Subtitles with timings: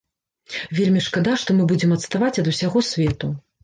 [0.77, 3.37] Вельмі шкада, што мы будзем адставаць ад усяго свету.